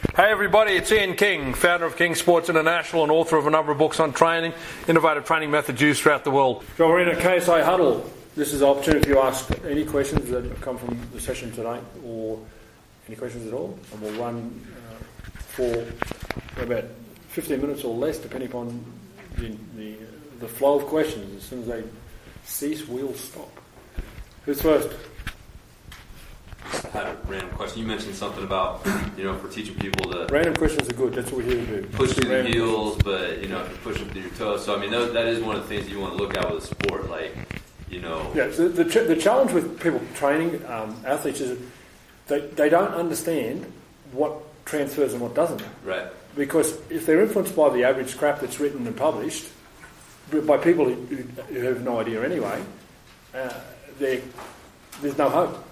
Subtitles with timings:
[0.00, 3.70] Hey everybody, it's Ian King, founder of King Sports International and author of a number
[3.70, 4.54] of books on training,
[4.88, 6.64] innovative training methods used throughout the world.
[6.78, 8.10] John Marino, KSA Huddle.
[8.34, 11.52] This is the opportunity for you to ask any questions that come from the session
[11.52, 12.38] tonight or
[13.08, 13.78] any questions at all.
[13.92, 15.86] And we'll run uh, for
[16.62, 16.84] about
[17.28, 18.82] 15 minutes or less, depending upon
[19.36, 19.96] the, the,
[20.38, 21.36] the flow of questions.
[21.36, 21.84] As soon as they
[22.44, 23.50] cease, we'll stop.
[24.46, 24.88] Who's first?
[26.64, 27.80] I had a random question.
[27.82, 28.86] You mentioned something about,
[29.16, 31.14] you know, for teaching people to Random questions are good.
[31.14, 31.88] That's what we're here to do.
[31.88, 34.64] push through the Random heels, but you know, if you push them through your toes.
[34.64, 36.52] So I mean, that, that is one of the things you want to look at
[36.52, 37.34] with a sport, like,
[37.90, 41.58] you know, Yeah, so the, ch- the challenge with people training um, athletes is
[42.28, 43.70] they, they don't understand
[44.12, 44.34] what
[44.64, 45.62] transfers and what doesn't.
[45.84, 46.06] right?
[46.36, 49.46] Because if they're influenced by the average crap that's written and published
[50.46, 52.62] by people who, who- who have no idea anyway,
[53.34, 53.50] uh,
[53.98, 54.22] they're-
[55.02, 55.64] there's no hope.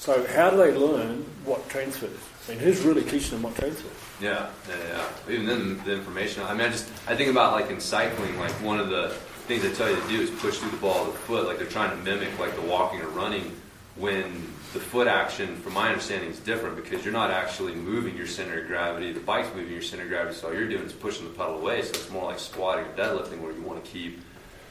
[0.00, 2.18] So how do they learn what transfers?
[2.48, 3.92] I mean, who's really teaching them what transfers?
[4.18, 5.32] Yeah, yeah, yeah.
[5.32, 6.42] Even then, the information.
[6.42, 9.10] I mean, I just I think about like in cycling, like one of the
[9.46, 11.58] things they tell you to do is push through the ball with the foot, like
[11.58, 13.54] they're trying to mimic like the walking or running.
[13.96, 14.32] When
[14.72, 18.62] the foot action, from my understanding, is different because you're not actually moving your center
[18.62, 19.12] of gravity.
[19.12, 21.58] The bike's moving your center of gravity, so all you're doing is pushing the pedal
[21.58, 21.82] away.
[21.82, 24.20] So it's more like squatting or deadlifting, where you want to keep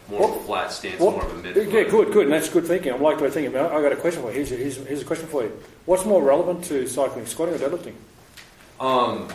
[0.09, 1.55] more of a flat stance, What- more of a mid.
[1.55, 2.93] yeah, good, good, and that's good thinking.
[2.93, 3.71] I'm like to thinking about.
[3.71, 4.35] I've got a question for you.
[4.35, 5.51] Here's a, here's, here's a question for you.
[5.85, 7.93] What's more relevant to cycling, squatting or deadlifting?
[8.79, 9.27] Um,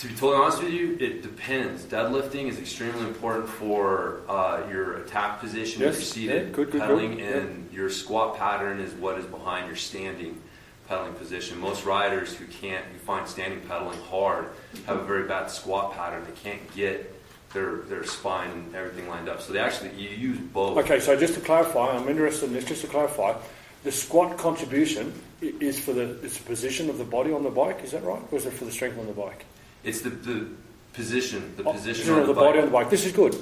[0.00, 1.84] to be totally honest with you, it depends.
[1.84, 6.70] Deadlifting is extremely important for uh, your attack position Yes, if you're seated, yeah, good,
[6.70, 10.40] good, pedaling, good, and your squat pattern is what is behind your standing
[10.88, 11.60] pedaling position.
[11.60, 14.46] Most riders who can't, who find standing pedaling hard,
[14.86, 16.24] have a very bad squat pattern.
[16.24, 17.14] They can't get
[17.52, 19.40] their their spine and everything lined up.
[19.40, 20.78] So they actually you use both.
[20.78, 22.64] Okay, so just to clarify, I'm interested in this.
[22.64, 23.34] Just to clarify,
[23.84, 27.82] the squat contribution is for the it's the position of the body on the bike.
[27.82, 29.44] Is that right, or is it for the strength on the bike?
[29.82, 30.46] It's the, the
[30.92, 32.90] position, the Oh, position on of the, the body on the bike.
[32.90, 33.34] This is good.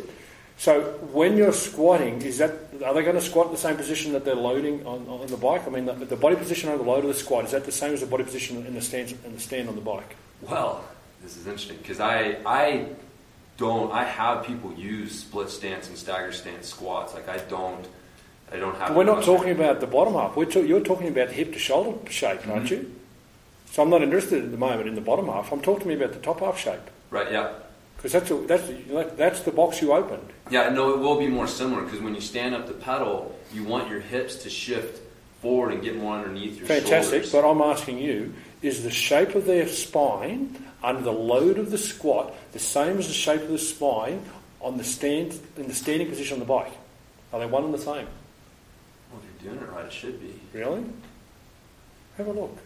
[0.56, 0.80] So
[1.12, 2.50] when you're squatting, is that
[2.84, 5.36] are they going to squat in the same position that they're loading on, on the
[5.36, 5.66] bike?
[5.66, 7.72] I mean, the, the body position on the load of the squat is that the
[7.72, 10.16] same as the body position in the stand in the stand on the bike?
[10.42, 10.82] Well,
[11.22, 12.86] this is interesting because I I
[13.58, 17.12] don't I have people use split stance and stagger stance squats.
[17.14, 17.86] Like I don't
[18.50, 18.94] I don't have.
[18.96, 20.34] We're not talking about the bottom half.
[20.36, 22.74] We're ta- you're talking about the hip to shoulder shape, aren't Mm-hmm.
[22.74, 22.94] you?
[23.66, 25.52] So I'm not interested at the moment in the bottom half.
[25.52, 26.80] I'm talking to me about the top half shape
[27.10, 27.30] right.
[27.30, 27.52] Yeah.
[27.96, 30.28] because that's a, that's that's the box you opened.
[30.50, 30.70] Yeah.
[30.70, 33.90] No, it will be more similar because when you stand up the pedal, you want
[33.90, 35.02] your hips to shift
[35.40, 37.32] forward and get more underneath your Fantastic, shoulders.
[37.32, 41.78] but I'm asking you: is the shape of their spine under the load of the
[41.78, 44.22] squat the same as the shape of the spine
[44.60, 46.72] on the stand in the standing position on the bike?
[47.32, 48.06] Are they one and the same?
[49.10, 50.34] Well, if you're doing it right, it should be.
[50.52, 50.84] Really?
[52.16, 52.56] Have a look.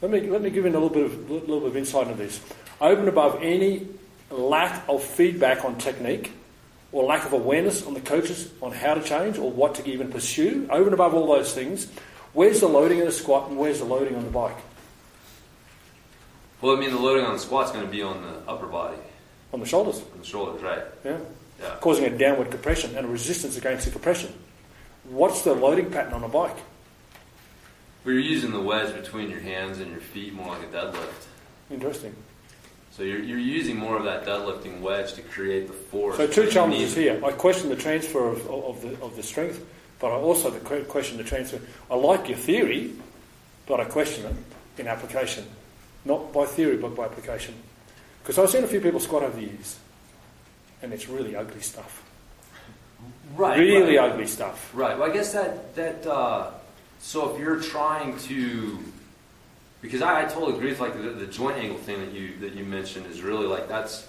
[0.00, 2.18] Let me let me give you a little bit of little bit of insight into
[2.22, 2.40] this.
[2.80, 3.86] Over and above any
[4.30, 6.32] lack of feedback on technique
[6.92, 10.10] or lack of awareness on the coaches on how to change or what to even
[10.10, 11.88] pursue, over and above all those things,
[12.34, 14.56] where's the loading in the squat and where's the loading on the bike?
[16.60, 18.96] Well, I mean, the loading on the squat's going to be on the upper body,
[19.52, 19.98] On the shoulders.
[20.12, 20.84] on the shoulders, right?
[21.04, 21.18] Yeah.
[21.60, 21.76] Yeah.
[21.80, 24.32] Causing a downward compression and a resistance against the compression.
[25.04, 26.56] What's the loading pattern on a bike?
[28.04, 31.26] Well, you're using the wedge between your hands and your feet more like a deadlift.
[31.70, 32.14] Interesting.
[32.92, 36.18] So you're, you're using more of that deadlifting wedge to create the force.
[36.18, 37.20] So two challenges here.
[37.24, 39.64] I question the transfer of, of, the, of the strength,
[39.98, 41.58] but I also question the transfer.
[41.90, 42.92] I like your theory,
[43.66, 45.46] but I question it in application.
[46.04, 47.54] Not by theory, but by application.
[48.22, 49.78] Because I've seen a few people squat over the years,
[50.82, 52.02] and it's really ugly stuff.
[53.34, 53.58] Right.
[53.58, 54.12] really right.
[54.12, 54.70] ugly stuff.
[54.74, 54.98] Right.
[54.98, 56.50] Well, I guess that that uh,
[57.00, 58.78] so if you're trying to,
[59.82, 62.54] because I, I totally agree with like the, the joint angle thing that you that
[62.54, 64.08] you mentioned is really like that's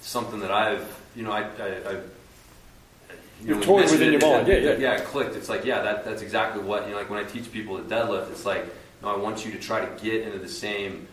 [0.00, 1.92] something that I've you know I I.
[1.92, 2.00] I
[3.40, 4.48] you You've when toyed mentioned with in it, your mind.
[4.48, 4.76] Yeah, yeah.
[4.76, 4.92] yeah.
[4.94, 5.34] It clicked.
[5.34, 6.98] It's like yeah, that that's exactly what you know.
[6.98, 8.64] Like when I teach people to deadlift, it's like
[9.02, 11.08] no, I want you to try to get into the same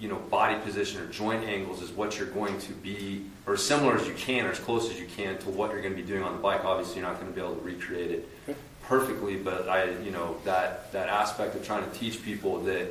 [0.00, 3.62] you know, body position or joint angles is what you're going to be, or as
[3.62, 6.00] similar as you can, or as close as you can to what you're going to
[6.00, 6.64] be doing on the bike.
[6.64, 8.28] Obviously, you're not going to be able to recreate it
[8.84, 12.88] perfectly, but I, you know, that that aspect of trying to teach people that,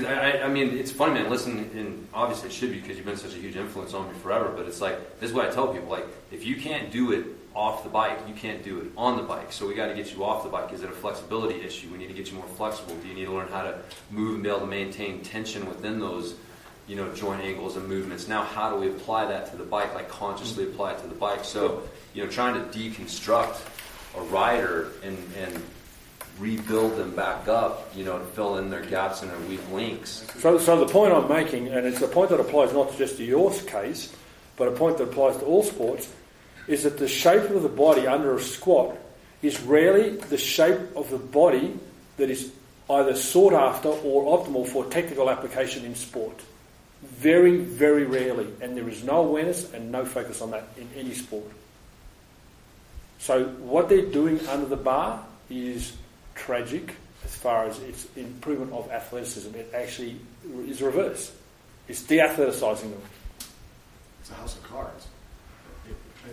[0.00, 1.30] because I, I, mean, it's funny, man.
[1.30, 4.14] Listen, and obviously it should be because you've been such a huge influence on me
[4.18, 4.52] forever.
[4.54, 7.26] But it's like this is what I tell people: like, if you can't do it
[7.54, 9.52] off the bike, you can't do it on the bike.
[9.52, 10.72] So we got to get you off the bike.
[10.72, 11.88] Is it a flexibility issue?
[11.90, 12.94] We need to get you more flexible.
[12.96, 13.78] Do you need to learn how to
[14.10, 16.34] move and be able to maintain tension within those,
[16.86, 18.28] you know, joint angles and movements?
[18.28, 19.94] Now, how do we apply that to the bike?
[19.94, 21.44] Like consciously apply it to the bike.
[21.44, 21.82] So,
[22.14, 23.60] you know, trying to deconstruct
[24.16, 25.62] a rider and and
[26.38, 30.24] rebuild them back up, you know, to fill in their gaps and their weak links.
[30.38, 33.24] So, so the point I'm making, and it's a point that applies not just to
[33.24, 34.14] your case,
[34.56, 36.12] but a point that applies to all sports,
[36.66, 38.96] is that the shape of the body under a squat
[39.42, 41.78] is rarely the shape of the body
[42.16, 42.52] that is
[42.90, 46.40] either sought after or optimal for technical application in sport.
[47.02, 51.14] Very, very rarely, and there is no awareness and no focus on that in any
[51.14, 51.46] sport.
[53.20, 55.92] So, what they're doing under the bar is
[56.38, 56.94] tragic
[57.24, 59.54] as far as its improvement of athleticism.
[59.54, 60.20] It actually
[60.66, 61.32] is reverse.
[61.88, 63.02] It's de-athleticizing them.
[64.20, 65.06] It's a house of cards,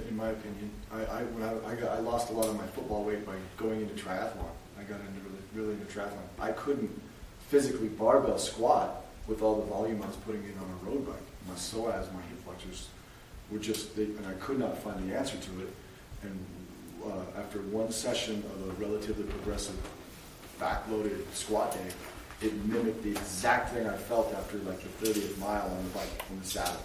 [0.10, 0.70] in my opinion.
[0.92, 3.82] I, I I, I, got, I lost a lot of my football weight by going
[3.82, 4.54] into triathlon.
[4.80, 6.28] I got into really, really into triathlon.
[6.40, 6.92] I couldn't
[7.50, 11.16] physically barbell squat with all the volume I was putting in on a road bike.
[11.48, 12.88] My psoas, my hip flexors,
[13.50, 15.74] were just, they, and I could not find the answer to it.
[16.24, 16.46] And
[17.08, 19.76] uh, after one session of a relatively progressive
[20.60, 25.70] backloaded squat day, it mimicked the exact thing I felt after like the 30th mile
[25.70, 26.82] on the bike on the saddle.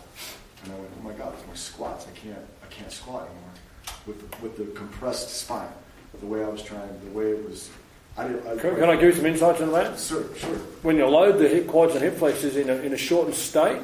[0.64, 2.06] And I went, oh my God, it's my squats.
[2.06, 3.50] I can't, I can't squat anymore
[4.06, 5.68] with the, with the compressed spine.
[6.18, 7.70] The way I was trying, the way it was.
[8.18, 9.98] I did, I, Can, can I give you some insights into that?
[9.98, 10.56] Sure, sure.
[10.82, 13.80] When you load the hip quads and hip flexors in a, in a shortened state,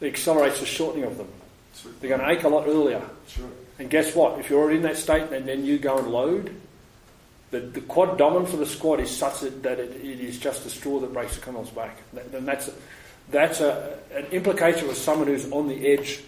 [0.00, 1.28] it accelerates the shortening of them.
[1.74, 1.92] Sure.
[2.00, 3.02] They're going to ache a lot earlier.
[3.28, 3.48] Sure.
[3.78, 4.38] And guess what?
[4.38, 6.54] If you're already in that state and then you go and load,
[7.50, 10.66] the, the quad dominance of the squat is such that, that it, it is just
[10.66, 11.96] a straw that breaks the camel's back.
[12.12, 12.70] That, and that's,
[13.30, 16.22] that's a, an implication of someone who's on the edge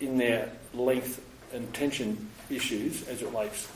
[0.00, 3.68] in their length and tension issues as it relates.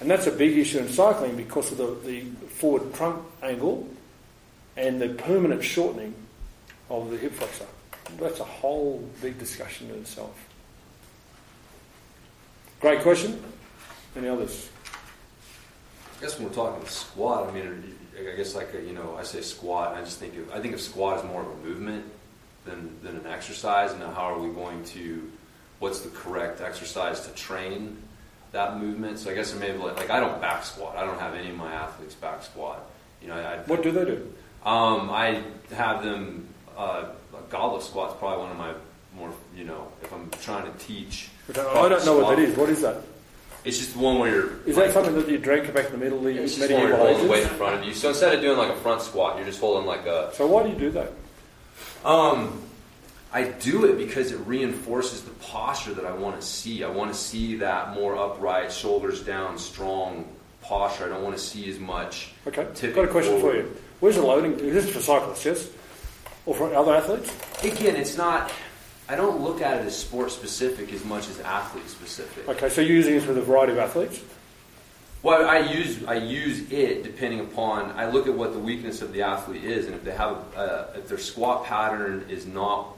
[0.00, 3.88] And that's a big issue in cycling because of the, the forward trunk angle
[4.76, 6.14] and the permanent shortening
[6.90, 7.66] of the hip flexor.
[8.18, 10.36] That's a whole big discussion in itself.
[12.80, 13.42] Great question.
[14.16, 14.68] Any others?
[16.18, 19.40] I guess when we're talking squat, I mean, I guess like you know, I say
[19.40, 22.04] squat, and I just think of I think of squat as more of a movement
[22.64, 23.92] than than an exercise.
[23.92, 25.30] And how are we going to?
[25.78, 27.96] What's the correct exercise to train
[28.52, 29.18] that movement?
[29.18, 30.96] So I guess I'm maybe like, like I don't back squat.
[30.96, 32.88] I don't have any of my athletes back squat.
[33.20, 34.32] You know, I, What do they do?
[34.64, 36.48] Um, I have them.
[36.76, 37.06] Uh,
[37.50, 38.72] goblet squat's probably one of my
[39.16, 41.28] more, you know, if I'm trying to teach.
[41.48, 42.56] I don't, I don't know what that is.
[42.56, 43.02] What is that?
[43.64, 44.66] It's just the one where you're.
[44.66, 46.80] Is that something that you drink back in the middle of the It's just one
[46.80, 47.94] where you're holding the weight in front of you.
[47.94, 50.30] So instead of doing like a front squat, you're just holding like a.
[50.34, 51.12] So why do you do that?
[52.04, 52.60] Um,
[53.32, 56.82] I do it because it reinforces the posture that I want to see.
[56.82, 60.26] I want to see that more upright, shoulders down, strong
[60.62, 61.04] posture.
[61.04, 62.32] I don't want to see as much.
[62.46, 63.64] Okay, got a question forward.
[63.64, 63.76] for you.
[64.00, 64.56] Where's the loading?
[64.56, 65.68] This is for cyclists, yes?
[66.46, 67.32] Or for other athletes?
[67.62, 68.52] Again, it's not.
[69.08, 72.48] I don't look at it as sport specific as much as athlete specific.
[72.48, 74.20] Okay, so you're using this with a variety of athletes?
[75.22, 79.12] Well, I use I use it depending upon I look at what the weakness of
[79.12, 82.96] the athlete is, and if they have a, if their squat pattern is not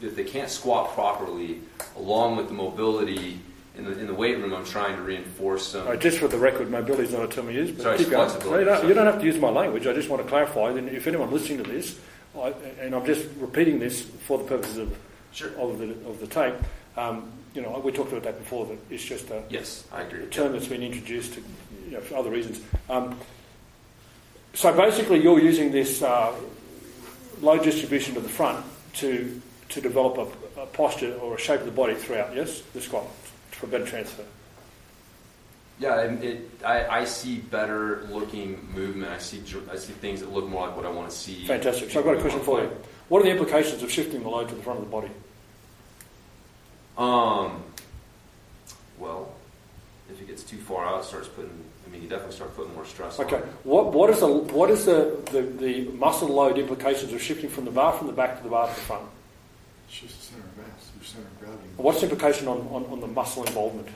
[0.00, 1.60] if they can't squat properly,
[1.96, 3.40] along with the mobility
[3.76, 5.88] in the in the weight room, I'm trying to reinforce some.
[5.88, 8.08] Uh, just for the record, mobility is not a term we use, but Sorry, keep
[8.08, 8.50] it's going.
[8.50, 9.86] No, you, don't, you don't have to use my language.
[9.86, 10.72] I just want to clarify.
[10.72, 11.98] Then, if anyone listening to this,
[12.36, 12.48] I,
[12.80, 14.96] and I'm just repeating this for the purposes of
[15.32, 15.50] Sure.
[15.58, 16.54] of the of the tape,
[16.96, 18.66] um, you know, we talked about that before.
[18.66, 20.22] That it's just a, Yes, I agree.
[20.22, 21.42] a term that's been introduced to,
[21.86, 22.60] you know, for other reasons.
[22.88, 23.18] Um,
[24.54, 26.32] so basically, you're using this uh,
[27.40, 28.64] low distribution to the front
[28.94, 30.16] to to develop
[30.56, 32.34] a, a posture or a shape of the body throughout.
[32.34, 33.06] Yes, the squat
[33.50, 34.24] for better transfer.
[35.80, 39.12] Yeah, and it, I, I see better looking movement.
[39.12, 41.46] I see I see things that look more like what I want to see.
[41.46, 41.90] Fantastic.
[41.90, 42.70] So I've got a question for you.
[43.08, 45.08] What are the implications of shifting the load to the front of the body?
[46.98, 47.62] Um,
[48.98, 49.32] well,
[50.10, 51.64] if it gets too far out, it starts putting.
[51.86, 53.18] I mean, you definitely start putting more stress.
[53.20, 53.36] Okay.
[53.36, 53.42] on.
[53.62, 57.64] What what is the what is the, the, the muscle load implications of shifting from
[57.64, 59.04] the bar from the back to the bar to the front?
[59.88, 61.68] It's just the center of mass, your center of gravity.
[61.76, 63.88] What's the implication on, on, on the muscle involvement?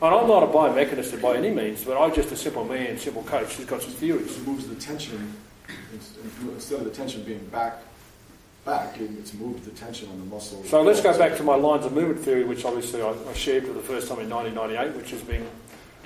[0.00, 3.24] And I'm not a biomechanist by any means, but I'm just a simple man, simple
[3.24, 4.36] coach who's got some theories.
[4.36, 5.34] It moves the tension,
[6.54, 7.78] instead of the tension being back,
[8.64, 10.62] back, it- it's moved the tension on the muscle.
[10.64, 13.66] So let's go back to my lines of movement theory, which obviously I, I shared
[13.66, 15.44] for the first time in 1998, which has been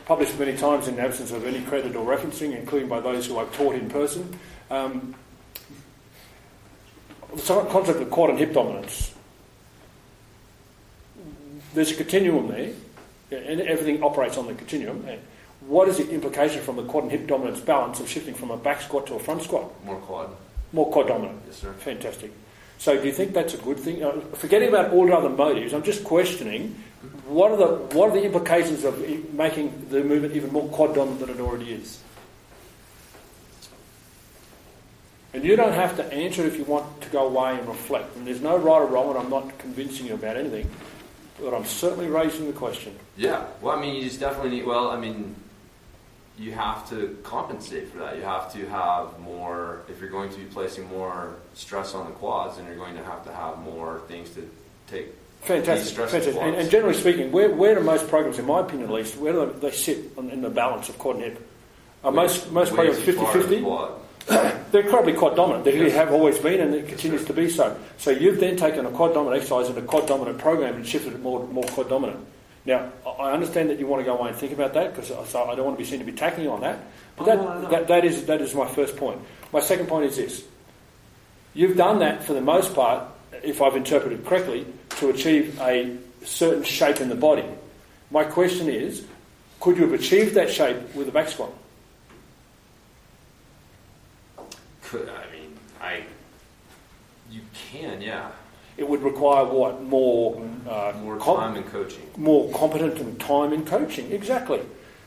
[0.07, 3.39] published many times in the absence of any credit or referencing, including by those who
[3.39, 4.39] I've taught in person.
[4.71, 5.15] Um,
[7.35, 9.13] the concept of quad and hip dominance.
[11.75, 12.73] There's a continuum there,
[13.33, 15.05] and everything operates on the continuum.
[15.09, 15.21] And
[15.67, 18.57] what is the implication from the quad and hip dominance balance of shifting from a
[18.57, 19.71] back squat to a front squat?
[19.85, 20.31] More quad.
[20.73, 21.41] More quad dominant.
[21.47, 21.73] Yes, sir.
[21.73, 22.33] Fantastic.
[22.79, 24.03] So do you think that's a good thing?
[24.03, 26.75] Uh, forgetting about all the other motives, I'm just questioning
[27.27, 28.99] what are the what are the implications of
[29.33, 32.01] making the movement even more quad dominant than it already is?
[35.35, 38.17] And you don't have to answer if you want to go away and reflect.
[38.17, 40.69] And there's no right or wrong, and I'm not convincing you about anything.
[41.43, 42.97] But I'm certainly raising the question.
[43.17, 43.45] Yeah.
[43.61, 44.67] Well, I mean, you just definitely need.
[44.67, 45.35] Well, I mean,
[46.39, 48.17] you have to compensate for that.
[48.17, 49.83] You have to have more.
[49.89, 53.05] If you're going to be placing more stress on the quads, then you're going to
[53.05, 54.49] have to have more things to
[54.87, 55.09] take.
[55.43, 56.37] Fantastic, fantastic.
[56.37, 59.33] And, and generally speaking, where, where do most programs, in my opinion at least, where
[59.33, 61.49] do they, they sit on, in the balance of quad and hip?
[62.05, 63.63] Are most, most programs too 50-50?
[63.65, 63.99] quad.
[64.73, 65.65] They're probably quad dominant.
[65.67, 67.79] They really have always been, and it continues to be so.
[67.99, 71.13] So you've then taken a quad dominant exercise and a quad dominant program and shifted
[71.13, 72.19] it more more quad dominant.
[72.65, 75.45] Now I understand that you want to go away and think about that because so
[75.45, 76.79] I don't want to be seen to be attacking you on that.
[77.17, 77.69] But Oh, that, no, no, no.
[77.69, 79.21] that that is that is my first point.
[79.53, 80.43] My second point is this:
[81.53, 83.05] you've done that for the most part,
[83.43, 84.65] if I've interpreted correctly,
[84.97, 87.45] to achieve a certain shape in the body.
[88.11, 89.05] My question is,
[89.61, 91.53] could you have achieved that shape with a back squat?
[94.93, 96.03] Could I mean I?
[97.31, 98.29] You can, yeah.
[98.77, 100.37] It would require what more
[100.69, 102.03] uh, More com- time and coaching.
[102.17, 104.13] more competent and time in coaching.
[104.13, 104.61] Exactly.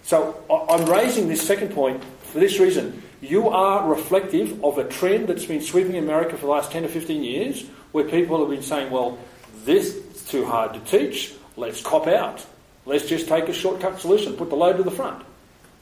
[0.03, 3.03] So I- I'm raising this second point for this reason.
[3.21, 6.89] You are reflective of a trend that's been sweeping America for the last 10 to
[6.89, 9.17] 15 years, where people have been saying, well,
[9.63, 12.45] this is too hard to teach, let's cop out.
[12.85, 15.23] Let's just take a shortcut solution, put the load to the front.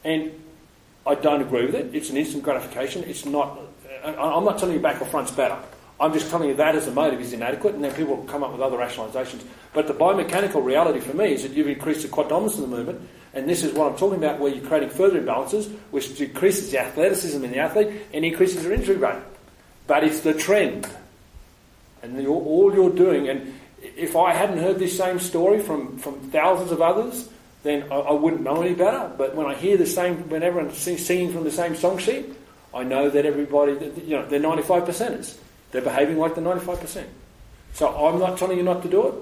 [0.06, 0.32] And
[1.06, 1.94] I don't agree with it.
[1.94, 3.04] It's an instant gratification.
[3.04, 3.60] It's not.
[4.04, 5.58] I'm not telling you back or front's better.
[6.00, 8.44] I'm just telling you that as a motive is inadequate, and then people will come
[8.44, 9.44] up with other rationalisations.
[9.74, 12.76] But the biomechanical reality for me is that you've increased the quad dominance of the
[12.76, 16.72] movement, and this is what I'm talking about, where you're creating further imbalances, which decreases
[16.72, 19.22] the athleticism in the athlete and increases their injury rate.
[19.88, 20.88] But it's the trend,
[22.02, 23.30] and all you're doing.
[23.30, 27.30] And if I hadn't heard this same story from, from thousands of others,
[27.64, 29.12] then I, I wouldn't know any better.
[29.18, 32.34] But when I hear the same, when everyone's singing from the same song sheet,
[32.74, 33.74] I know that everybody,
[34.06, 35.38] you know, they're 95 percenters.
[35.72, 37.10] They're behaving like the 95 percent.
[37.74, 39.14] So I'm not telling you not to do it,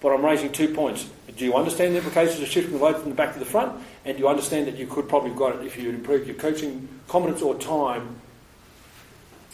[0.00, 1.08] but I'm raising two points.
[1.36, 3.80] Do you understand the implications of shifting the load from the back to the front?
[4.04, 6.26] And do you understand that you could probably have got it if you had improved
[6.26, 8.16] your coaching competence or time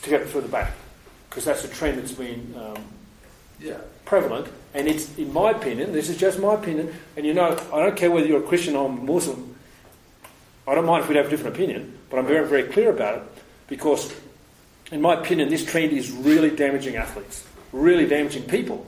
[0.02, 0.72] to get it further back?
[1.28, 2.84] Because that's a trend that's been um,
[3.60, 3.78] Yeah.
[4.04, 7.82] prevalent, and it's, in my opinion, this is just my opinion, and you know, I
[7.82, 9.56] don't care whether you're a Christian or Muslim,
[10.66, 13.16] I don't mind if we have a different opinion, but I'm very, very clear about
[13.18, 13.22] it,
[13.68, 14.12] because,
[14.92, 18.86] in my opinion, this trend is really damaging athletes, really damaging people.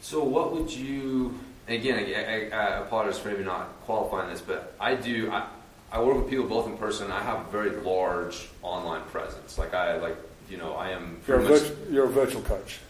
[0.00, 1.38] So what would you?
[1.68, 2.14] Again, I,
[2.54, 5.30] I, I apologize for maybe not qualifying this, but I do.
[5.30, 5.46] I,
[5.92, 7.10] I work with people both in person.
[7.12, 9.58] I have a very large online presence.
[9.58, 10.16] Like I like
[10.50, 12.80] you know I am You're a, much virt- you're a virtual coach.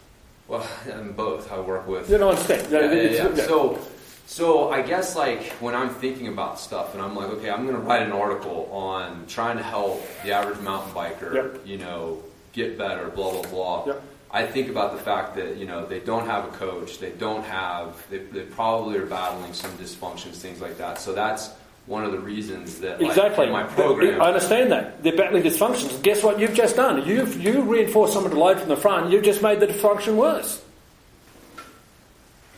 [0.47, 0.67] well.
[0.93, 1.51] I'm both.
[1.51, 2.71] I work with You don't understand.
[2.71, 3.45] yeah, yeah, It's- yeah.
[3.45, 3.79] So,
[4.25, 7.75] so I guess like when I'm thinking about stuff, and I'm like, okay, I'm going
[7.75, 11.61] to write an article on trying to help the average mountain biker, Yep.
[11.65, 13.85] you know, get better, blah blah blah.
[13.87, 14.01] Yep.
[14.31, 17.43] I think about the fact that you know they don't have a coach, they don't
[17.43, 20.99] have, they, they probably are battling some dysfunctions, things like that.
[20.99, 21.51] So that's
[21.85, 23.45] one of the reasons that like, Exactly.
[23.45, 24.21] in my program.
[24.21, 25.03] I understand that.
[25.03, 26.01] They're battling dysfunctions.
[26.01, 27.05] Guess what you've just done?
[27.05, 30.62] You've you reinforced someone to load from the front, you've just made the dysfunction worse.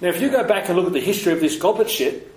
[0.02, 2.32] Now, if you go back and look at the history of this goblet shit,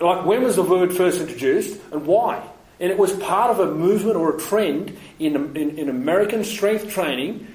[0.00, 2.42] like when was the word first introduced and why?
[2.80, 6.88] And it was part of a movement or a trend in, in, in American strength
[6.90, 7.46] training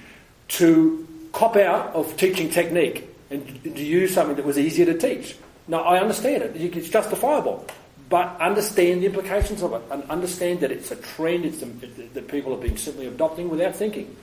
[0.49, 5.35] to cop out of teaching technique and to use something that was easier to teach.
[5.67, 6.55] Now, I understand it.
[6.55, 7.67] It's justifiable.
[8.09, 12.27] But understand the implications of it and understand that it's a trend it's a, that
[12.27, 14.15] people have been simply adopting without thinking.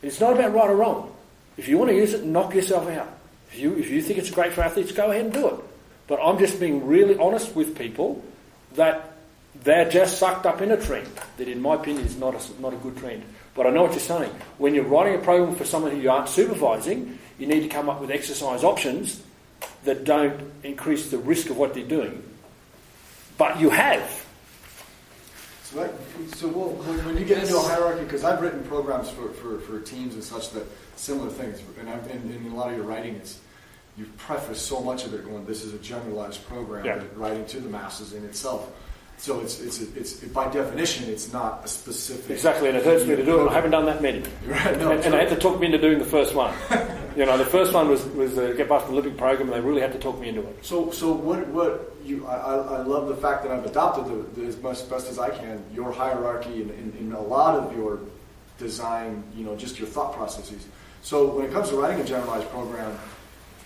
[0.00, 1.14] It's not about right or wrong.
[1.58, 3.17] If you want to use it, knock yourself out.
[3.50, 5.60] If you, if you think it's great for athletes, go ahead and do it.
[6.06, 8.22] But I'm just being really honest with people
[8.74, 9.12] that
[9.62, 12.72] they're just sucked up in a trend that, in my opinion, is not a, not
[12.72, 13.22] a good trend.
[13.54, 14.30] But I know what you're saying.
[14.58, 17.88] When you're writing a program for someone who you aren't supervising, you need to come
[17.88, 19.20] up with exercise options
[19.84, 22.22] that don't increase the risk of what they're doing.
[23.36, 24.26] But you have.
[25.70, 25.92] So, like,
[26.34, 29.80] so well, when, you get into a hierarchy, because I've written programs for, for, for
[29.80, 30.64] teams and such that
[30.96, 33.38] similar things, and I've, in, in a lot of your writing, it's
[33.98, 36.96] you've prefaced so much of it going, this is a generalized program, Yeah.
[36.96, 38.72] that writing to the masses in itself.
[39.18, 42.30] So it's, it's, it's, by definition, it's not a specific.
[42.30, 43.50] Exactly, and it hurts me to do it.
[43.50, 44.22] I haven't done that many.
[44.46, 46.54] Right, no, and, and they had to talk me into doing the first one.
[47.18, 49.60] you know, the first one was, was uh, Get Past the Olympic program, and they
[49.60, 50.64] really had to talk me into it.
[50.64, 54.46] So, so what, what you, I, I love the fact that I've adopted the, the,
[54.46, 57.98] as much best as I can your hierarchy in, in, in a lot of your
[58.56, 60.68] design, you know, just your thought processes.
[61.02, 62.96] So when it comes to writing a generalized program,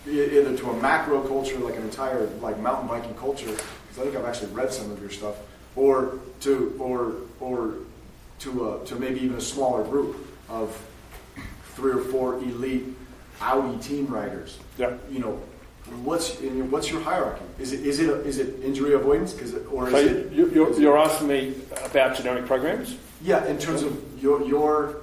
[0.07, 4.15] either to a macro culture, like an entire like mountain biking culture, because I think
[4.15, 5.35] I've actually read some of your stuff,
[5.75, 7.75] or to or or
[8.39, 10.17] to a, to maybe even a smaller group
[10.49, 10.75] of
[11.75, 12.85] three or four elite
[13.43, 14.57] Audi team riders.
[14.77, 14.95] Yeah.
[15.11, 15.33] You know,
[16.03, 16.39] what's
[16.71, 17.43] what's your hierarchy?
[17.59, 19.33] Is it is it a, is it injury avoidance?
[19.33, 22.95] Because or is So it you, you're, you're asking me about generic programs?
[23.21, 23.91] yeah, in terms of
[24.23, 24.97] your your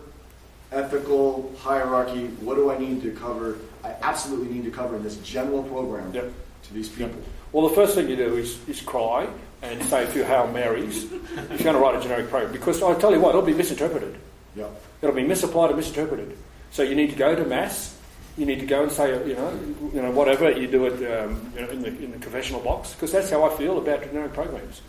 [0.72, 3.58] ethical hierarchy, what do I need to cover?
[3.84, 6.32] I absolutely need to cover in this general program Yep.
[6.64, 7.20] to these people.
[7.52, 9.26] Well, the first thing you do is, is cry
[9.62, 11.12] and say a few Hail Marys if
[11.50, 12.52] you're going to write a generic program.
[12.52, 14.14] Because I tell you what, it'll be misinterpreted.
[14.54, 14.68] Yeah.
[15.02, 16.36] It'll be misapplied and misinterpreted.
[16.70, 17.96] So you need to go to mass.
[18.36, 19.52] You need to go and say, you know,
[19.92, 22.94] you know, whatever you do it, um, you know, in the in the confessional box,
[22.94, 24.80] because that's how I feel about generic programs.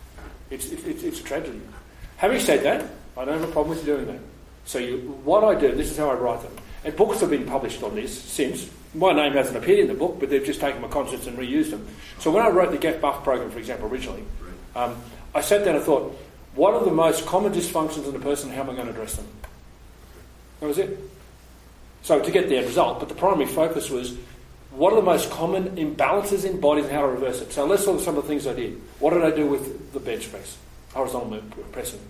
[0.50, 1.60] It's it's, it's a tragedy.
[2.16, 4.20] Having said that, I don't have a problem with doing that.
[4.64, 6.52] So you, what I do, this is how I write them.
[6.84, 8.70] And books have been published on this since.
[8.94, 11.70] My name hasn't appeared in the book, but they've just taken my concepts and reused
[11.70, 11.86] them.
[12.18, 14.22] So when I wrote the Get Buff program, for example, originally,
[14.76, 14.96] um,
[15.34, 16.16] I sat down and thought,
[16.54, 18.50] what are the most common dysfunctions in a person?
[18.50, 19.26] How am I going to address them?
[20.60, 20.98] That was it.
[22.02, 24.16] So to get the end result, but the primary focus was
[24.70, 27.52] what are the most common imbalances in bodies and how to reverse it.
[27.52, 28.80] So let's look at some of the things I did.
[28.98, 30.56] What did I do with the bench press?
[30.94, 31.42] Horizontal
[31.72, 32.00] pressing.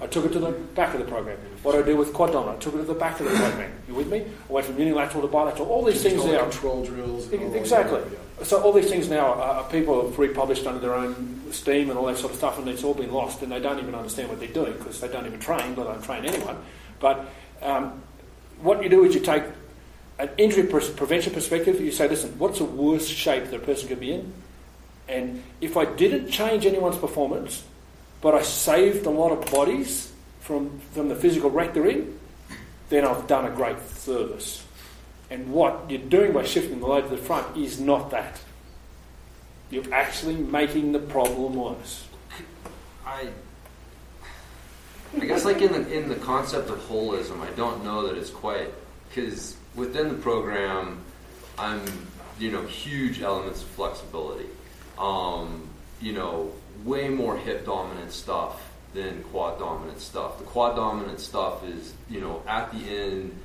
[0.00, 1.38] I took it to the back of the program.
[1.62, 2.58] What did I do with quad dominant?
[2.58, 3.72] I took it to the back of the program.
[3.88, 4.20] You with me?
[4.48, 5.68] I went from unilateral to bilateral.
[5.68, 6.42] All these things now.
[6.42, 7.32] control drills.
[7.32, 7.58] and all that.
[7.58, 8.00] Exactly.
[8.00, 8.44] Yeah.
[8.44, 12.18] So all these things now, people have republished under their own steam and all that
[12.18, 14.48] sort of stuff, and it's all been lost, and they don't even understand what they're
[14.48, 16.58] doing because they don't even train, let alone train anyone.
[17.00, 17.28] But
[17.60, 18.00] um,
[18.60, 19.44] what you do is you take
[20.18, 21.80] an injury prevention perspective.
[21.80, 24.32] You say, listen, what's the worst shape that a person could be in?
[25.08, 27.64] And if I didn't change anyone's performance,
[28.20, 32.18] but I saved a lot of bodies from, from the physical wreck they're in,
[32.90, 34.64] then I've done a great service.
[35.30, 38.40] And what you're doing by shifting the load to the front is not that.
[39.70, 42.06] You're actually making the problem worse.
[43.06, 43.28] I,
[45.16, 48.30] I guess like in the in the concept of holism, I don't know that it's
[48.30, 48.68] quite
[49.08, 51.00] because within the program,
[51.58, 51.80] I'm
[52.38, 54.46] you know huge elements of flexibility.
[54.98, 55.68] Um,
[56.00, 56.52] you know,
[56.84, 58.60] way more hip dominant stuff
[58.94, 60.38] than quad dominant stuff.
[60.38, 63.38] The quad dominant stuff is you know at the end.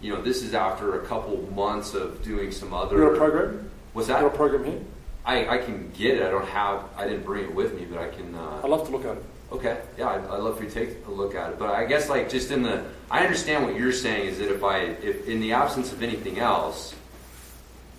[0.00, 2.96] You know, this is after a couple months of doing some other.
[2.96, 3.70] You're a program?
[3.92, 4.34] What's You're a that?
[4.34, 4.80] program here?
[5.26, 6.22] I, I can get it.
[6.22, 6.84] I don't have.
[6.96, 8.34] I didn't bring it with me, but I can.
[8.34, 9.24] Uh, I'd love to look at it.
[9.52, 11.58] Okay, yeah, I'd, I'd love for you to take a look at it.
[11.58, 14.62] But I guess like just in the, I understand what you're saying is that if
[14.62, 16.94] I, if in the absence of anything else,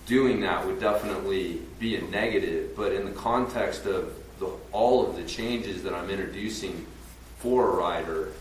[0.06, 2.74] doing that would definitely be a negative.
[2.74, 6.86] But in the context of the, all of the changes that I'm introducing
[7.38, 8.32] for a rider,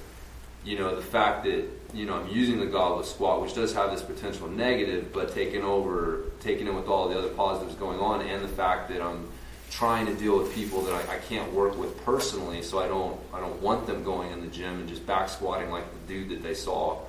[0.63, 3.91] you know, the fact that you know I'm using the goblet squat, which does have
[3.91, 8.21] this potential negative, but taking over, taking in with all the other positives going on,
[8.21, 9.27] and the fact that I'm
[9.71, 13.19] trying to deal with people that I, I can't work with personally, so I don't
[13.33, 16.29] I don't want them going in the gym and just back squatting like the dude
[16.29, 16.99] that they saw,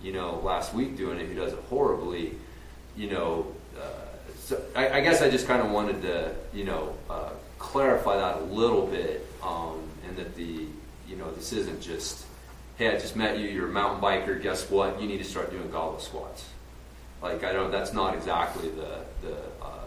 [0.00, 2.36] you know, last week doing it who does it horribly,
[2.96, 3.46] you know.
[3.76, 3.82] Uh,
[4.38, 8.38] so I, I guess I just kind of wanted to you know uh, clarify that
[8.38, 10.66] a little bit, um, and that the
[11.08, 12.24] you know this isn't just
[12.76, 15.50] hey I just met you you're a mountain biker guess what you need to start
[15.50, 16.46] doing goblet squats
[17.20, 19.81] like I don't that's not exactly the the uh,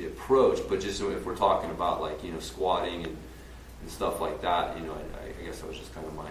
[0.00, 3.16] the approach, but just if we're talking about like you know squatting and,
[3.82, 6.30] and stuff like that, you know, I, I guess that was just kind of my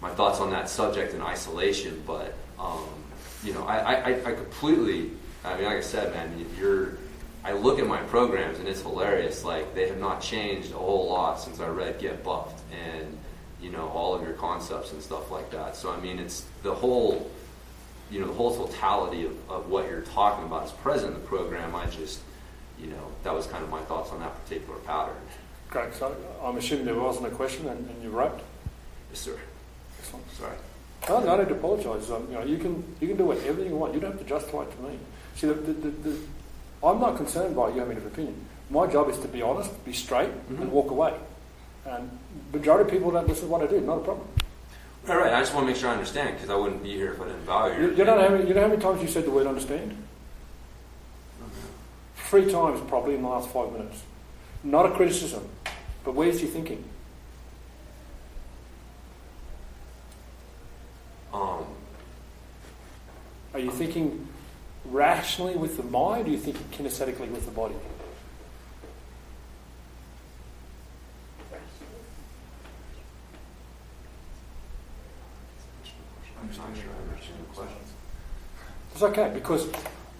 [0.00, 2.02] my thoughts on that subject in isolation.
[2.06, 2.88] But um,
[3.44, 5.10] you know, I, I, I completely,
[5.44, 6.98] I mean, like I said, man, you're.
[7.44, 9.44] I look at my programs and it's hilarious.
[9.44, 13.16] Like they have not changed a whole lot since I read Get Buffed and
[13.60, 15.76] you know all of your concepts and stuff like that.
[15.76, 17.30] So I mean, it's the whole
[18.10, 21.26] you know the whole totality of, of what you're talking about is present in the
[21.26, 21.76] program.
[21.76, 22.20] I just
[22.78, 25.14] you know, that was kind of my thoughts on that particular pattern.
[25.70, 25.94] Great.
[25.94, 28.38] So I'm assuming there wasn't a question and, and you wrote.
[29.10, 29.36] Yes, sir.
[29.98, 30.30] Excellent.
[30.32, 30.56] Sorry.
[31.08, 32.10] No, no, I don't apologise.
[32.10, 33.94] Um, you know, you can you can do whatever you want.
[33.94, 34.98] You don't have to justify it to me.
[35.36, 36.18] See, the, the, the, the,
[36.82, 38.34] I'm not concerned by you having an opinion.
[38.70, 40.62] My job is to be honest, be straight, Mhm.
[40.62, 41.14] and walk away.
[41.84, 42.10] And
[42.52, 43.80] majority of people don't listen to what I do.
[43.80, 44.26] Not a problem.
[45.06, 45.32] Right, right.
[45.34, 47.26] I just want to make sure I understand because I wouldn't be here if I
[47.26, 49.30] didn't value You, you know how many you know how many times you said the
[49.30, 49.96] word understand?
[52.26, 54.02] Three times probably in the last five minutes.
[54.64, 55.48] Not a criticism,
[56.04, 56.84] but where's your thinking?
[61.32, 61.66] Um,
[63.54, 64.28] Are you thinking
[64.84, 67.74] rationally with the mind, or are you thinking kinesthetically with the body?
[76.38, 77.78] I'm not sure I understand the question.
[78.92, 79.68] It's okay because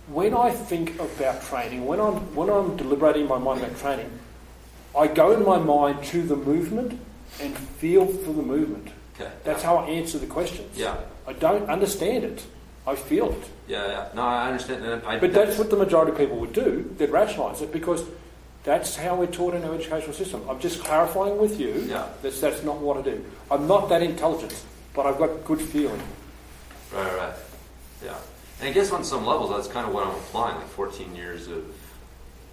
[0.09, 4.11] when I think about training, when I'm when I'm deliberating in my mind about training,
[4.97, 6.99] I go in my mind to the movement
[7.41, 8.89] and feel for the movement.
[9.19, 9.31] Okay.
[9.45, 10.77] That's how I answer the questions.
[10.77, 10.97] Yeah.
[11.27, 12.45] I don't understand it.
[12.87, 13.45] I feel it.
[13.67, 14.09] Yeah, yeah.
[14.15, 14.85] No, I understand.
[14.85, 16.95] And I, But that's what the majority of people would do.
[16.99, 18.05] They'd rationalise it because
[18.63, 20.43] that's how we're taught in our educational system.
[20.49, 22.07] I'm just clarifying with you Yeah.
[22.23, 23.25] that that's not what I do.
[23.51, 24.55] I'm not that intelligent,
[24.95, 26.01] but I've got good feeling.
[26.95, 27.35] Right, right.
[28.05, 28.15] Yeah.
[28.61, 30.57] And I guess on some levels, that's kind of what I'm applying.
[30.57, 31.65] Like 14 years of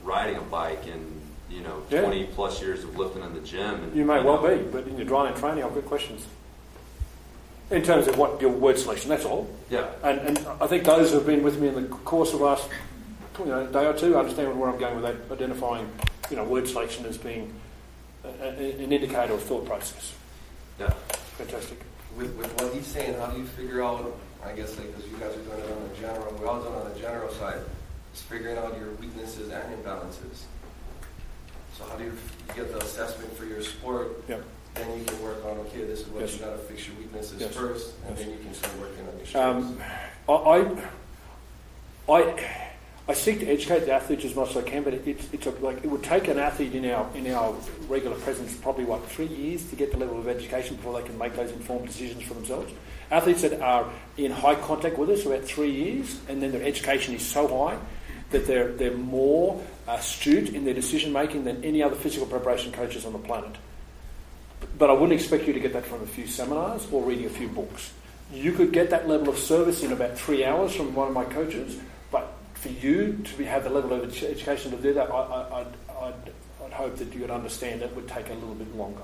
[0.04, 2.02] riding a bike and, you know, Yeah.
[2.02, 3.76] 20 plus years of lifting in the gym.
[3.84, 6.26] And, You may well know, be, but in your drying and training, I've got questions.
[7.72, 9.50] In terms of what your word selection, that's all.
[9.70, 9.88] Yeah.
[10.04, 12.46] And, and I think those who have been with me in the course of the
[12.46, 12.68] last
[13.40, 15.90] you know, day or two understand where I'm going with that, identifying
[16.30, 17.54] you know, word selection as being
[18.24, 18.50] a, a,
[18.84, 20.14] an indicator of thought process.
[20.80, 20.90] Yeah.
[21.38, 21.80] Fantastic.
[22.18, 24.14] With, with what he's saying, how do you figure out,
[24.46, 26.74] I guess, like, because you guys are doing it on the general, we're all doing
[26.74, 27.60] it on the general side,
[28.14, 30.44] is figuring out your weaknesses and imbalances.
[31.78, 32.14] So how do you,
[32.56, 34.38] get the assessment for your sport, Yeah.
[34.76, 36.34] then you can work on, okay, this is what Yes.
[36.34, 37.56] you gotta fix your weaknesses Yes.
[37.56, 38.26] first, and Yes.
[38.28, 39.68] then you can start working on your strengths.
[39.70, 39.82] Um,
[40.30, 40.34] I,
[42.10, 42.72] I, I,
[43.06, 45.84] I seek to educate the athletes as much as I can, but it, it's, like
[45.84, 47.54] it would take an athlete in our in our
[47.90, 51.18] regular presence probably what three years to get the level of education before they can
[51.18, 52.72] make those informed decisions for themselves.
[53.12, 57.14] Athletes that are in high contact with us about three years, and then their education
[57.14, 57.78] is so high
[58.30, 63.06] that they're they're more astute in their decision making than any other physical preparation coaches
[63.06, 63.52] on the planet.
[64.78, 67.30] But I wouldn't expect you to get that from a few seminars or reading a
[67.30, 67.92] few books.
[68.32, 71.26] You could get that level of service in about three hours from one of my
[71.26, 71.78] coaches,
[72.64, 75.68] for you to have the level of edu- education to do that, I, I, I'd,
[76.02, 76.32] I'd,
[76.66, 79.04] I'd hope that you'd understand it would take a little bit longer.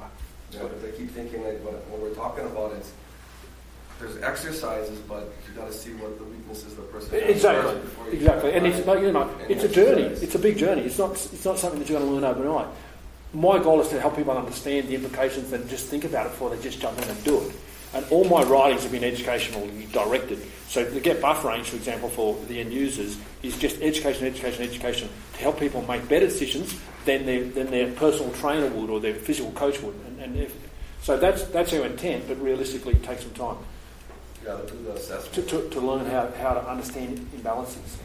[0.54, 2.92] Yeah, but I keep thinking like what, what we're talking about is
[4.00, 8.06] there's exercises, but you got to see what the weaknesses of the person Exactly, before
[8.06, 8.54] you exactly.
[8.54, 10.04] And it's like you know, it's a journey.
[10.04, 10.84] It's a big journey.
[10.84, 12.68] It's not it's not something that you're going to learn overnight.
[13.34, 16.50] My goal is to help people understand the implications and just think about it before
[16.50, 17.52] they just jump in and do it.
[17.94, 20.40] And all my writings have been educationally directed.
[20.68, 24.64] So the Get Buff range, for example, for the end users, is just education, education,
[24.64, 29.00] education to help people make better decisions than their than their personal trainer would or
[29.00, 29.96] their physical coach would.
[30.06, 30.56] And, and if,
[31.02, 33.58] so that's that's our intent, but realistically, it takes some time
[34.50, 35.34] got to do the assessment.
[35.34, 37.98] to, to, to learn how, how to understand imbalances.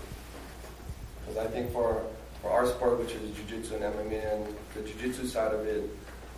[1.20, 2.04] Because I think for,
[2.42, 5.88] for our sport, which is jiu-jitsu and MMA, and the jiu-jitsu side of it,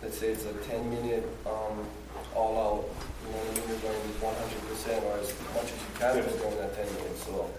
[0.01, 1.85] let's say it's a 10-minute um,
[2.35, 2.85] all-out,
[3.23, 6.35] you know mean, you're going 100% or as much as you can Yes.
[6.35, 7.23] during that 10 minutes.
[7.23, 7.49] So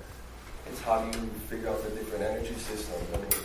[0.67, 3.05] it's how do you figure out the different energy systems.
[3.13, 3.45] I mean,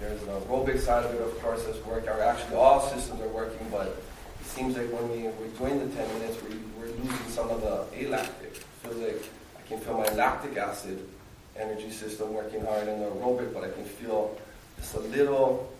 [0.00, 2.08] there's the aerobic side of it, of course, that's working.
[2.08, 3.86] Or actually, all systems are working, but
[4.40, 7.60] it seems like when we, we're doing the 10 minutes, we're, we're losing some of
[7.60, 8.56] the alactic.
[8.82, 9.22] feels like
[9.58, 10.98] I can feel my lactic acid
[11.56, 14.36] energy system working hard in the aerobic, but I can feel
[14.78, 15.70] just a little,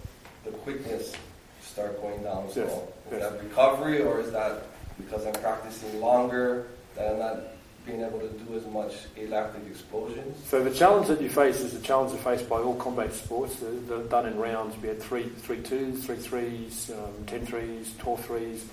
[0.45, 1.13] the quickness
[1.62, 2.51] start going down.
[2.51, 3.33] So Yes, is yes.
[3.33, 4.64] that recovery or is that
[4.98, 7.38] because I'm practicing longer that I'm not
[7.87, 10.37] being able to do as much alactic explosions?
[10.46, 13.57] So the challenge that you face is the challenge faced by all combat sports.
[13.57, 14.77] They're, they're done in rounds.
[14.81, 18.64] We had three, three twos, three threes, um, ten threes, twelve threes,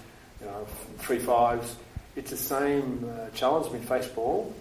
[0.42, 0.68] you know,
[1.00, 1.76] three fives.
[2.16, 4.54] It's the same uh, challenge being faced by all.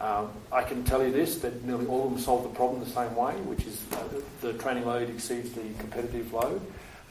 [0.00, 2.90] Um, I can tell you this: that nearly all of them solve the problem the
[2.90, 3.98] same way, which is uh,
[4.40, 6.60] the, the training load exceeds the competitive load.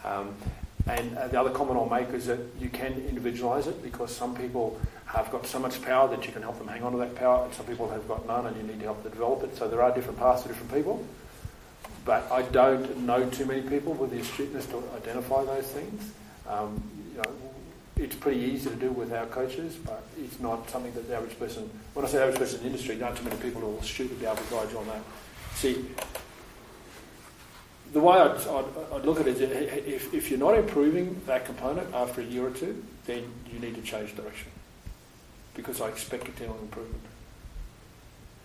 [0.03, 0.35] Um,
[0.87, 4.35] and uh, the other comment I'll make is that you can individualise it because some
[4.35, 7.15] people have got so much power that you can help them hang on to that
[7.15, 9.55] power, and some people have got none, and you need to help them develop it.
[9.57, 11.05] So there are different paths for different people.
[12.03, 16.11] But I don't know too many people with the astuteness to identify those things.
[16.47, 17.31] Um, you know,
[17.97, 21.37] it's pretty easy to do with our coaches, but it's not something that the average
[21.37, 23.81] person, when I say average person in the industry, not too many people who will
[23.83, 25.01] shoot to be able to guide you on that.
[25.53, 25.85] See,
[27.91, 31.45] the way I'd, I'd, I'd look at it is if, if you're not improving that
[31.45, 34.49] component after a year or two, then you need to change direction
[35.53, 37.03] because I expect continual improvement.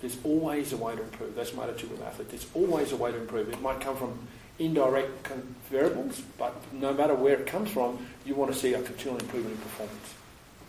[0.00, 1.34] There's always a way to improve.
[1.34, 2.30] That's my attitude with athletes.
[2.30, 3.48] There's always a way to improve.
[3.48, 4.18] It might come from
[4.58, 5.28] indirect
[5.70, 9.54] variables, but no matter where it comes from, you want to see a continual improvement
[9.56, 10.14] in performance.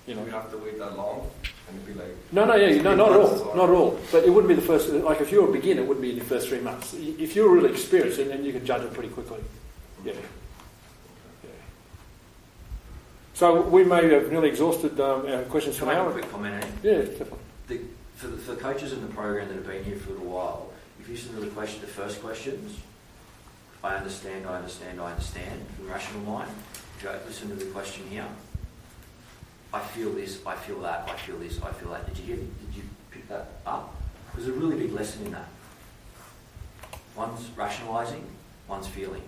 [0.08, 1.30] You know, we have to wait that long
[1.70, 4.00] and be like, no, no, yeah, no, not at all, or- not at all.
[4.10, 4.90] But it wouldn't be the first.
[4.90, 6.94] Like if you were a beginner, it wouldn't be in the first three months.
[6.94, 9.40] If you're really experienced, then you can judge it pretty quickly.
[10.06, 10.14] Yeah.
[10.14, 11.50] yeah.
[13.34, 16.08] So we may have nearly exhausted um, our questions for Can I now.
[16.08, 16.78] make a quick comment, Andy?
[16.84, 17.40] Yeah, definitely.
[17.68, 17.82] The,
[18.16, 20.30] for, the, for the coaches in the program that have been here for a little
[20.32, 22.80] while, if you listen to the question, the first questions,
[23.84, 26.52] I understand, I understand, I understand, from rational mind.
[26.98, 28.26] If you listen to the question here,
[29.74, 32.08] I feel this, I feel that, I feel this, I feel that.
[32.14, 32.36] Did you?
[32.36, 33.96] Did you pick that up?
[34.36, 35.48] There's a really big lesson in that.
[37.16, 38.24] One's rationalising,
[38.68, 39.24] one's feeling.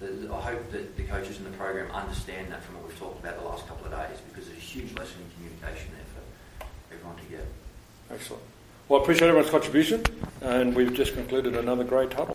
[0.00, 3.20] So I hope that the coaches in the program understand that from what we've talked
[3.20, 6.94] about the last couple of days because there's a huge lesson in communication there for
[6.94, 7.46] everyone to get.
[8.10, 8.42] Excellent.
[8.88, 10.02] Well, I appreciate everyone's contribution,
[10.40, 12.26] and we've just concluded another great huddle.